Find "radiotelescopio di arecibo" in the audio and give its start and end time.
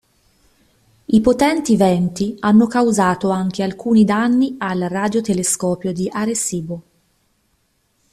4.79-6.83